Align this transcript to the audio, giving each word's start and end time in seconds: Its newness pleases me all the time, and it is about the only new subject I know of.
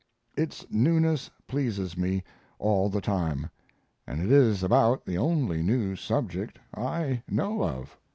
Its 0.35 0.65
newness 0.71 1.29
pleases 1.47 1.95
me 1.95 2.23
all 2.57 2.89
the 2.89 3.01
time, 3.01 3.51
and 4.07 4.19
it 4.19 4.31
is 4.31 4.63
about 4.63 5.05
the 5.05 5.15
only 5.15 5.61
new 5.61 5.95
subject 5.95 6.57
I 6.75 7.21
know 7.29 7.63
of. 7.63 7.99